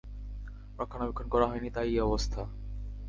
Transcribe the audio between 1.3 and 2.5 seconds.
করা হয়নি, তাই এই অবস্থা।